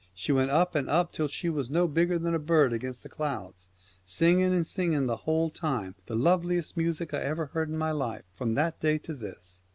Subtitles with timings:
[0.15, 3.03] She went up and up, till she was no bigger than a bird up against
[3.03, 3.69] the clouds,
[4.03, 8.23] singing and singing the whole time the loveliest music I ever heard in my life
[8.37, 9.61] 205 The from that day to this.